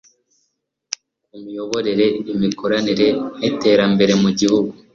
ku 1.23 1.29
imiyoborere, 1.37 2.05
imikoranire 2.33 3.07
n'iterambere 3.39 4.13
mu 4.23 4.29
gihugu 4.39 4.71